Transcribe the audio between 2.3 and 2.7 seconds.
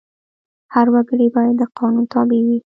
وي.